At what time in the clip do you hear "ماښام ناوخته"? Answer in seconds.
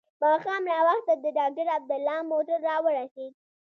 0.21-1.13